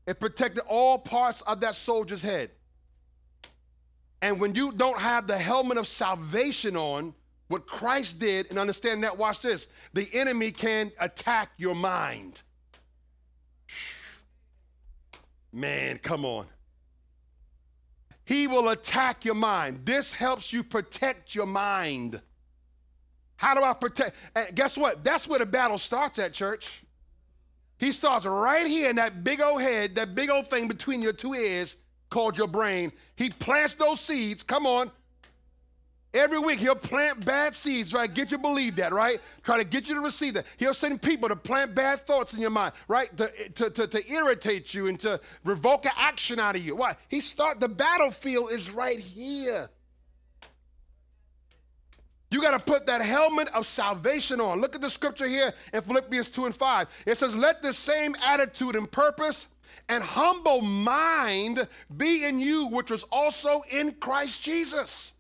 [0.08, 2.50] It protected all parts of that soldier's head.
[4.22, 7.14] And when you don't have the helmet of salvation on,
[7.54, 12.42] what Christ did, and understand that, watch this, the enemy can attack your mind.
[15.52, 16.48] Man, come on.
[18.26, 19.86] He will attack your mind.
[19.86, 22.20] This helps you protect your mind.
[23.36, 24.16] How do I protect?
[24.34, 25.04] And guess what?
[25.04, 26.82] That's where the battle starts at, church.
[27.78, 31.14] He starts right here in that big old head, that big old thing between your
[31.14, 31.76] two ears
[32.10, 32.92] called your brain.
[33.16, 34.42] He plants those seeds.
[34.42, 34.90] Come on.
[36.14, 38.14] Every week he'll plant bad seeds, right?
[38.14, 39.20] Get you to believe that, right?
[39.42, 40.46] Try to get you to receive that.
[40.58, 43.16] He'll send people to plant bad thoughts in your mind, right?
[43.18, 46.76] To, to, to, to irritate you and to revoke an action out of you.
[46.76, 46.96] Why?
[47.08, 49.70] He start the battlefield is right here.
[52.30, 54.60] You got to put that helmet of salvation on.
[54.60, 56.88] Look at the scripture here in Philippians 2 and 5.
[57.06, 59.48] It says, Let the same attitude and purpose
[59.90, 65.14] and humble mind be in you, which was also in Christ Jesus.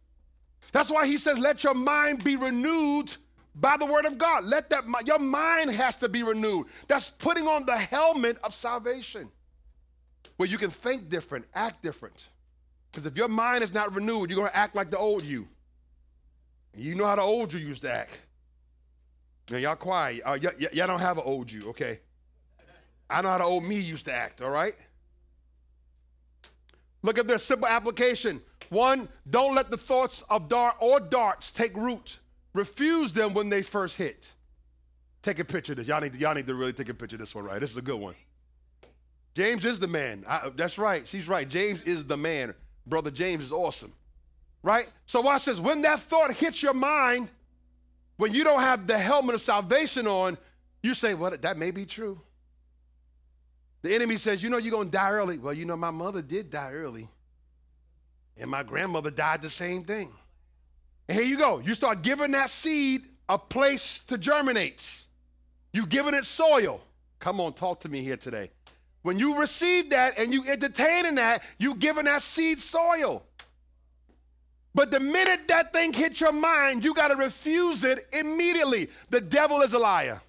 [0.73, 3.15] That's why he says, Let your mind be renewed
[3.55, 4.43] by the word of God.
[4.43, 6.67] Let that your mind has to be renewed.
[6.87, 9.29] That's putting on the helmet of salvation.
[10.37, 12.27] Where you can think different, act different.
[12.91, 15.47] Because if your mind is not renewed, you're going to act like the old you.
[16.75, 18.17] You know how the old you used to act.
[19.51, 20.21] Now, y'all quiet.
[20.25, 21.99] Uh, y- y- y'all don't have an old you, okay?
[23.09, 24.75] I know how the old me used to act, all right?
[27.03, 28.41] Look at their simple application.
[28.69, 32.17] One, don't let the thoughts of dart or darts take root.
[32.53, 34.27] Refuse them when they first hit.
[35.21, 35.87] Take a picture of this.
[35.87, 37.61] Y'all need, to, y'all need to really take a picture of this one, right?
[37.61, 38.15] This is a good one.
[39.35, 40.23] James is the man.
[40.27, 41.07] I, that's right.
[41.07, 41.47] She's right.
[41.47, 42.55] James is the man.
[42.87, 43.93] Brother James is awesome
[44.63, 44.87] right?
[45.05, 45.59] So watch this.
[45.59, 47.29] When that thought hits your mind,
[48.17, 50.37] when you don't have the helmet of salvation on,
[50.81, 52.19] you say, well, that may be true.
[53.83, 55.37] The enemy says, you know, you're going to die early.
[55.37, 57.09] Well, you know, my mother did die early.
[58.37, 60.11] And my grandmother died the same thing.
[61.07, 61.59] And here you go.
[61.59, 64.81] You start giving that seed a place to germinate.
[65.73, 66.81] You giving it soil.
[67.19, 68.51] Come on, talk to me here today.
[69.01, 73.23] When you receive that and you entertain that, you giving that seed soil.
[74.73, 78.89] But the minute that thing hits your mind, you got to refuse it immediately.
[79.09, 80.21] The devil is a liar.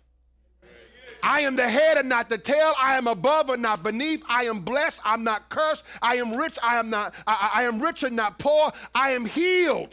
[1.24, 2.74] I am the head and not the tail.
[2.78, 4.22] I am above and not beneath.
[4.28, 5.00] I am blessed.
[5.04, 5.82] I'm not cursed.
[6.02, 6.58] I am rich.
[6.62, 7.14] I am not.
[7.26, 8.70] I, I am rich and not poor.
[8.94, 9.88] I am healed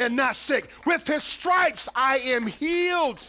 [0.00, 0.68] and not sick.
[0.84, 3.22] With his stripes, I am healed.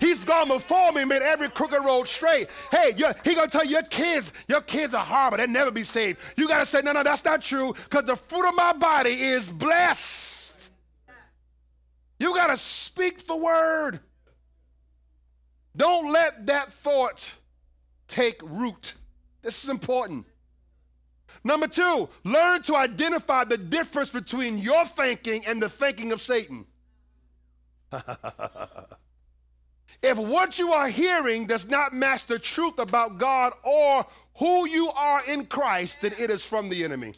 [0.00, 2.48] He's gone before me, made every crooked road straight.
[2.72, 2.92] Hey,
[3.24, 5.36] he gonna tell your kids, your kids are horrible.
[5.36, 6.18] They'll never be saved.
[6.36, 9.46] You gotta say, no, no, that's not true, because the fruit of my body is
[9.46, 10.70] blessed.
[12.18, 14.00] You gotta speak the word.
[15.76, 17.30] Don't let that thought
[18.08, 18.94] take root.
[19.42, 20.26] This is important.
[21.44, 26.66] Number two, learn to identify the difference between your thinking and the thinking of Satan.
[30.02, 34.04] If what you are hearing does not match the truth about God or
[34.34, 37.14] who you are in Christ, then it is from the enemy.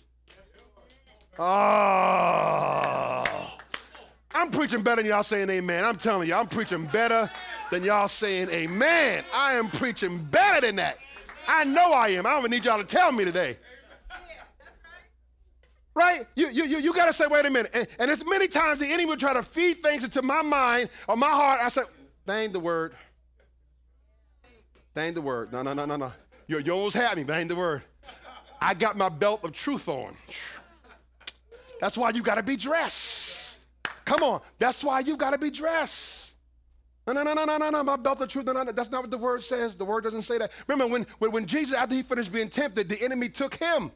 [1.38, 3.24] Oh.
[4.34, 5.84] I'm preaching better than y'all saying amen.
[5.84, 7.30] I'm telling you, I'm preaching better
[7.74, 9.24] than y'all saying amen.
[9.32, 10.98] I am preaching better than that.
[11.46, 12.24] I know I am.
[12.24, 13.58] I don't even need y'all to tell me today.
[15.94, 16.26] Right?
[16.34, 17.70] You, you, you, you got to say, wait a minute.
[17.74, 20.88] And, and it's many times the enemy will try to feed things into my mind
[21.08, 21.60] or my heart.
[21.62, 21.84] I said,
[22.26, 22.94] Thank the word.
[24.94, 25.52] Thank the word.
[25.52, 26.12] No, no, no, no, no.
[26.46, 27.24] You, you almost had me.
[27.24, 27.82] Thank the word.
[28.60, 30.16] I got my belt of truth on.
[31.80, 33.56] That's why you got to be dressed.
[34.04, 34.40] Come on.
[34.58, 36.23] That's why you got to be dressed.
[37.06, 37.82] No, no, no, no, no, no, no.
[37.82, 38.46] My belt of truth.
[38.46, 38.72] No, no, no.
[38.72, 39.76] That's not what the word says.
[39.76, 40.52] The word doesn't say that.
[40.66, 43.92] Remember when, when, when Jesus, after he finished being tempted, the enemy took him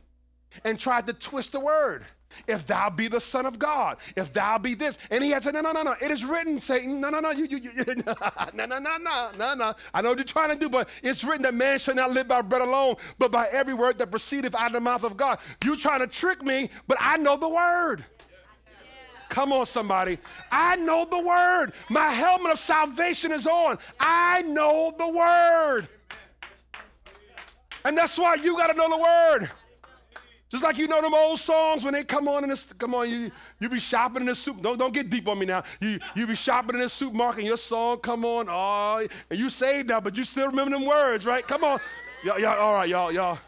[0.65, 2.05] and tried to twist the word.
[2.47, 4.99] If thou be the Son of God, if thou be this.
[5.11, 5.95] And he had said, No, no, no, no.
[6.01, 7.01] It is written, Satan.
[7.01, 7.31] No, no, no.
[7.31, 7.73] You, you, you,
[8.07, 8.15] no,
[8.55, 9.75] no, no, no, no, no.
[9.95, 12.29] I know what you're trying to do, but it's written that man shall not live
[12.29, 15.39] by bread alone, but by every word that proceedeth out of the mouth of God.
[15.65, 18.05] You're trying to trick me, but I know the word.
[19.29, 20.19] Come on, somebody.
[20.51, 21.73] I know the word.
[21.91, 23.79] My helmet of salvation is on.
[24.01, 25.89] I know the word.
[27.85, 29.51] And that's why you got to know the word.
[30.51, 33.11] Just like you know them old songs when they come on in this, come on,
[33.11, 34.63] you you be shopping in the soup.
[34.63, 35.63] Don't don't get deep on me now.
[35.79, 39.51] You you be shopping in the supermarket and your song come on, oh, and you
[39.51, 41.47] saved that, but you still remember them words, right?
[41.47, 41.81] Come on,
[42.25, 43.39] y'all, y'all all right, y'all, y'all.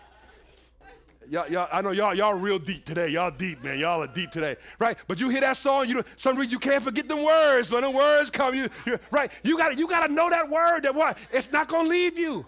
[1.30, 3.06] Y'all, y'all, I know y'all, y'all real deep today.
[3.06, 3.78] Y'all deep, man.
[3.78, 4.96] Y'all are deep today, right?
[5.06, 7.70] But you hear that song, you know, some reason you can't forget them words.
[7.70, 9.30] When the words come, you, you right?
[9.44, 10.82] You got you got to know that word.
[10.82, 11.16] That what?
[11.30, 12.44] It's not gonna leave you.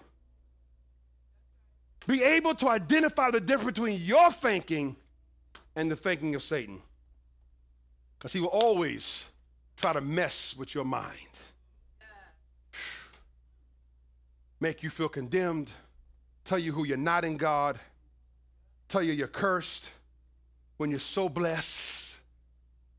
[2.09, 4.97] Be able to identify the difference between your thinking
[5.77, 6.83] and the thinking of Satan.
[8.19, 9.23] Because he will always
[9.77, 11.15] try to mess with your mind,
[14.59, 15.71] make you feel condemned,
[16.45, 17.79] tell you who you're not in God,
[18.93, 19.89] tell you you're cursed
[20.77, 22.17] when you're so blessed.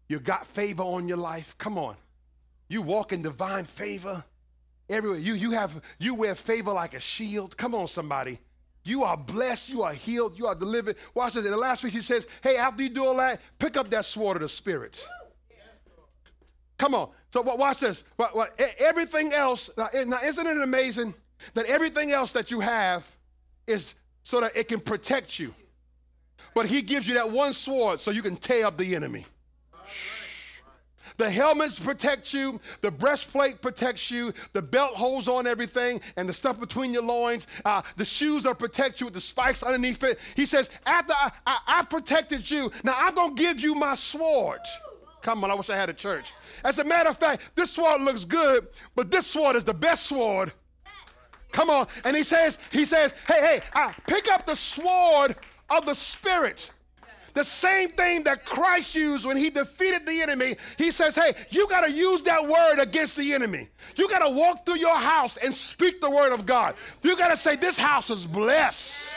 [0.10, 1.56] You got favor on your life.
[1.58, 1.96] Come on.
[2.68, 4.24] You walk in divine favor
[4.89, 5.20] everywhere.
[5.20, 7.56] You, you, have, you wear favor like a shield.
[7.58, 8.39] Come on, somebody.
[8.84, 10.98] You are blessed, you are healed, you are delivered.
[11.14, 11.46] Watch this.
[11.46, 14.06] In the last week, he says, Hey, after you do all that, pick up that
[14.06, 15.08] sword of the Spirit.
[16.78, 17.10] Come on.
[17.32, 18.04] So watch this.
[18.80, 21.14] Everything else, now isn't it amazing
[21.54, 23.06] that everything else that you have
[23.68, 25.54] is so that it can protect you?
[26.54, 29.26] But he gives you that one sword so you can tear up the enemy.
[31.18, 36.34] The helmets protect you, the breastplate protects you, the belt holds on everything, and the
[36.34, 37.45] stuff between your loins.
[37.64, 40.20] Uh, the shoes are protect you with the spikes underneath it.
[40.36, 43.95] He says, After I, I, I protected you, now I'm going to give you my
[43.95, 44.62] sword.
[45.22, 46.34] Come on, I wish I had a church.
[46.66, 50.08] As a matter of fact, this sword looks good, but this sword is the best
[50.08, 50.51] sword.
[51.51, 51.88] Come on.
[52.04, 55.36] And he says, he says, hey, hey, uh, pick up the sword
[55.70, 56.72] of the Spirit.
[57.34, 60.55] The same thing that Christ used when he defeated the enemy.
[60.78, 63.70] He says, hey, you got to use that word against the enemy.
[63.95, 66.76] You got to walk through your house and speak the word of God.
[67.01, 69.16] You got to say, this house is blessed.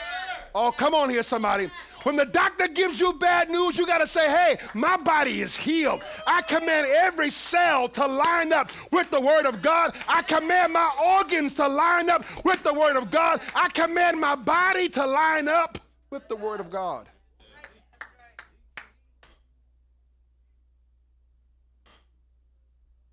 [0.55, 1.69] Oh, come on here, somebody.
[2.03, 5.55] When the doctor gives you bad news, you got to say, hey, my body is
[5.55, 6.01] healed.
[6.25, 9.95] I command every cell to line up with the word of God.
[10.07, 10.89] I command my
[11.19, 13.41] organs to line up with the word of God.
[13.53, 15.79] I command my body to line up
[16.09, 17.07] with the word of God.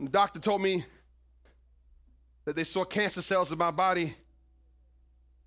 [0.00, 0.84] The doctor told me
[2.44, 4.14] that they saw cancer cells in my body.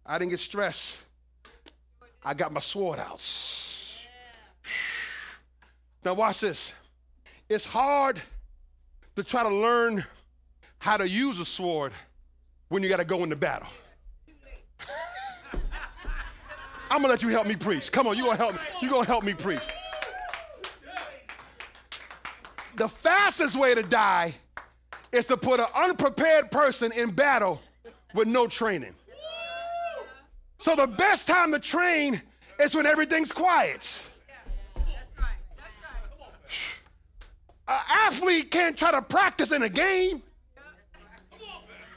[0.05, 0.97] I didn't get stressed.
[2.23, 3.21] I got my sword out.
[6.03, 6.71] Now, watch this.
[7.49, 8.21] It's hard
[9.15, 10.05] to try to learn
[10.79, 11.91] how to use a sword
[12.69, 13.67] when you got to go into battle.
[16.89, 17.91] I'm gonna let you help me preach.
[17.91, 18.59] Come on, you gonna help me.
[18.81, 19.61] You gonna help me preach.
[22.75, 24.35] The fastest way to die
[25.11, 27.61] is to put an unprepared person in battle
[28.13, 28.93] with no training.
[30.59, 32.21] So the best time to train
[32.59, 34.01] is when everything's quiet.
[37.67, 40.21] An athlete can't try to practice in a game.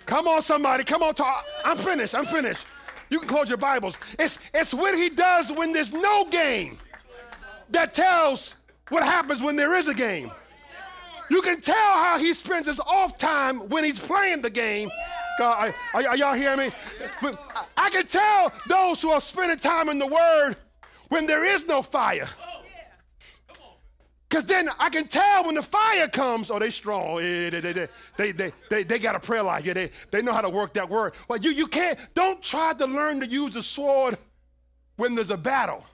[0.06, 0.82] Come on, somebody.
[0.82, 1.44] Come on, talk.
[1.64, 2.14] I'm finished.
[2.14, 2.66] I'm finished.
[3.10, 3.96] You can close your Bibles.
[4.18, 6.78] It's, it's what he does when there's no game
[7.70, 8.54] that tells
[8.88, 10.30] what happens when there is a game.
[11.28, 14.90] You can tell how he spends his off time when he's playing the game.
[15.38, 16.70] God, are, are y'all hearing me?
[17.76, 20.56] I can tell those who are spending time in the Word
[21.08, 22.28] when there is no fire.
[24.30, 27.16] Because then I can tell when the fire comes, oh, they strong.
[27.16, 29.64] they, they, they, they, they, they, they got a prayer life.
[29.64, 31.14] Yeah, they, they know how to work that word.
[31.26, 34.16] Well, you, you can't, don't try to learn to use a sword
[34.94, 35.84] when there's a battle.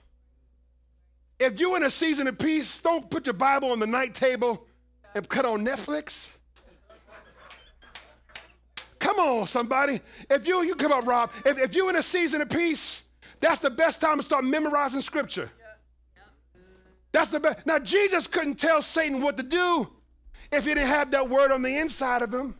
[1.38, 4.66] If you're in a season of peace, don't put your Bible on the night table
[5.14, 6.28] and cut on Netflix?
[8.98, 10.02] Come on, somebody.
[10.28, 11.30] If you, you come up, Rob.
[11.46, 13.00] If, if you're in a season of peace,
[13.40, 15.50] that's the best time to start memorizing scripture.
[17.16, 17.64] That's the best.
[17.64, 19.88] Now, Jesus couldn't tell Satan what to do
[20.52, 22.54] if he didn't have that word on the inside of him.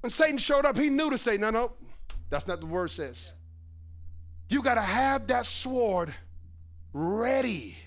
[0.00, 1.72] When Satan showed up, he knew to say, no, no,
[2.28, 3.32] that's not the word says.
[4.50, 6.14] You got to have that sword
[6.92, 7.78] ready.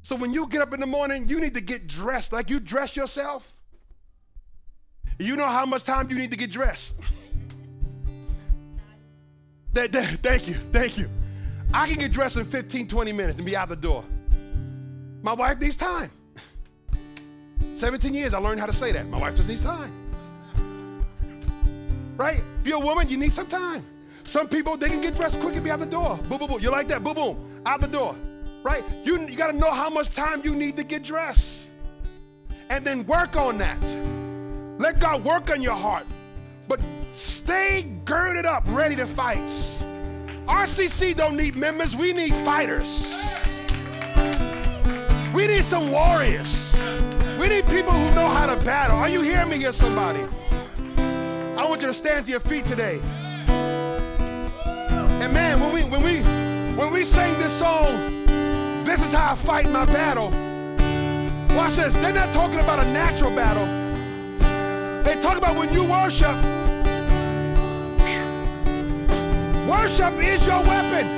[0.00, 2.58] So when you get up in the morning, you need to get dressed like you
[2.58, 3.52] dress yourself.
[5.18, 6.94] You know how much time you need to get dressed.
[9.74, 11.10] thank you, thank you.
[11.74, 14.06] I can get dressed in 15, 20 minutes and be out the door.
[15.22, 16.10] My wife needs time.
[17.74, 19.08] 17 years, I learned how to say that.
[19.08, 19.92] My wife just needs time.
[22.16, 22.42] Right?
[22.60, 23.84] If you're a woman, you need some time.
[24.24, 26.16] Some people, they can get dressed quick and be out the door.
[26.28, 26.60] Boom, boom, boom.
[26.60, 27.02] You like that?
[27.02, 27.62] Boom, boom.
[27.64, 28.16] Out the door
[28.62, 28.84] right?
[29.04, 31.64] You, you got to know how much time you need to get dressed.
[32.68, 33.82] And then work on that.
[34.78, 36.06] Let God work on your heart.
[36.66, 36.80] But
[37.12, 39.38] stay girded up, ready to fight.
[40.46, 43.14] RCC don't need members, we need fighters.
[45.38, 46.76] We need some warriors.
[47.38, 48.96] We need people who know how to battle.
[48.96, 50.26] Are you hearing me here, somebody?
[51.56, 52.98] I want you to stand to your feet today.
[53.46, 56.22] And man, when we when we
[56.74, 58.24] when we sing this song,
[58.84, 60.30] this is how I fight my battle.
[61.56, 61.94] Watch this.
[61.94, 63.66] They're not talking about a natural battle.
[65.04, 66.34] They talk about when you worship.
[69.68, 71.17] Worship is your weapon.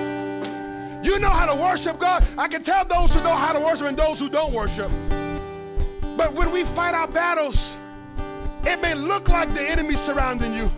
[1.02, 2.26] You know how to worship God.
[2.36, 4.90] I can tell those who know how to worship and those who don't worship.
[6.16, 7.70] But when we fight our battles,
[8.64, 10.70] it may look like the enemy surrounding you,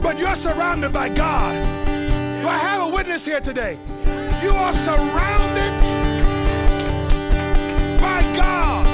[0.00, 1.54] but you're surrounded by God.
[2.40, 3.76] Do I have a witness here today?
[4.42, 5.72] You are surrounded
[8.00, 8.86] by God.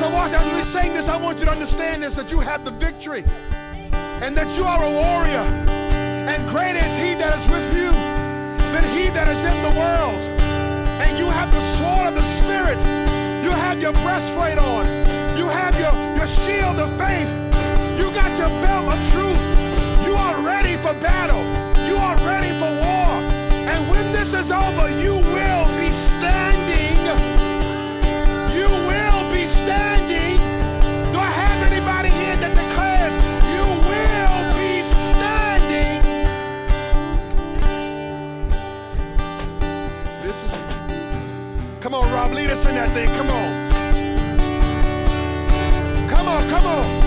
[0.00, 2.64] So watch, as we sing this, I want you to understand this, that you have
[2.64, 3.24] the victory
[4.22, 5.44] and that you are a warrior.
[6.26, 8.01] And great is he that is with you
[8.72, 10.20] than he that is in the world.
[11.04, 12.78] And you have the sword of the Spirit.
[13.44, 14.86] You have your breastplate on.
[15.36, 17.28] You have your, your shield of faith.
[18.00, 19.42] You got your belt of truth.
[20.06, 21.44] You are ready for battle.
[21.86, 23.08] You are ready for war.
[23.68, 25.71] And when this is over, you will
[41.92, 43.06] Come on, Rob, lead us in that thing.
[43.06, 43.68] Come on.
[46.08, 47.01] Come on, come on.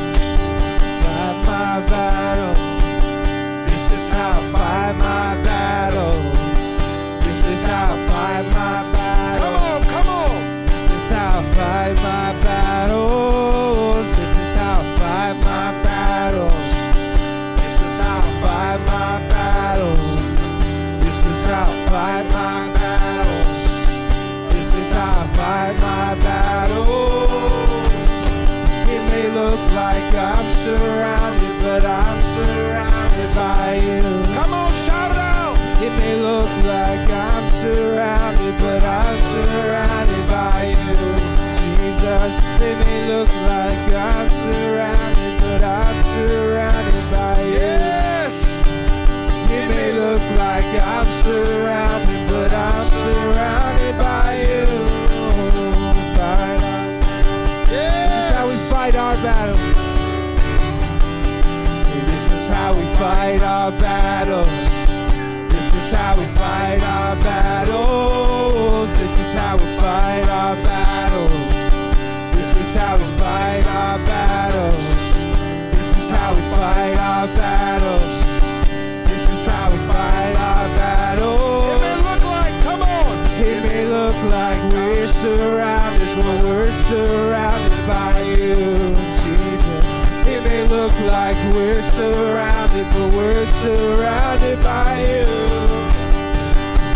[86.43, 89.88] We're surrounded by you, Jesus.
[90.28, 96.06] It may look like we're surrounded, but we're surrounded by you.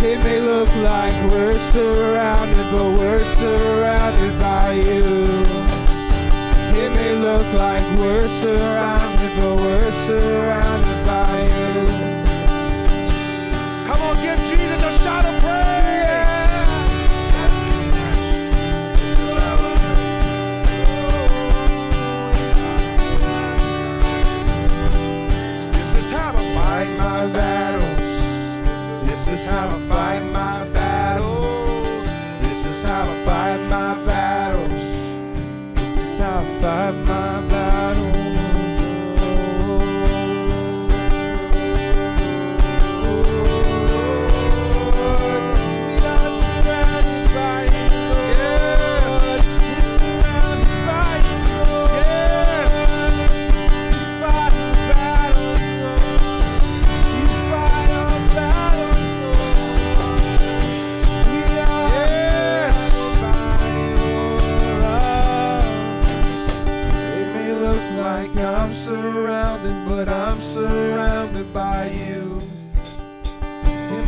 [0.02, 5.26] It may look like we're surrounded, but we're surrounded by you.
[6.82, 12.09] It may look like we're surrounded, but we're surrounded by you.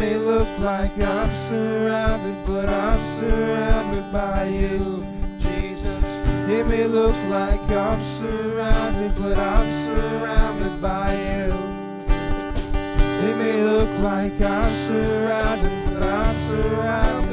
[0.01, 5.03] May look like I'm surrounded, but I'm surrounded by you,
[5.39, 6.03] Jesus.
[6.49, 11.49] It may look like I'm surrounded, but I'm surrounded by you.
[13.27, 17.30] It may look like I'm surrounded, but I'm surrounded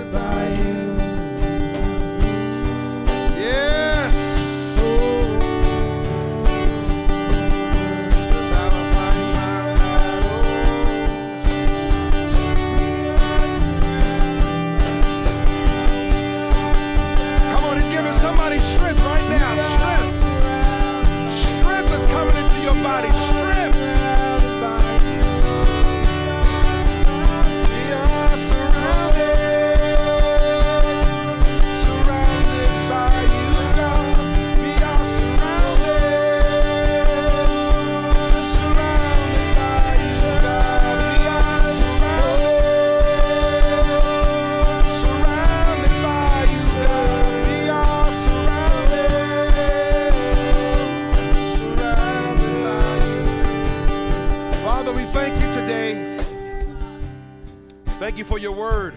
[58.28, 58.92] for your word.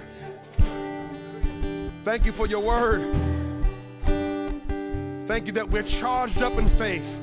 [2.03, 3.15] Thank you for your word.
[5.25, 7.20] Thank you that we're charged up in faith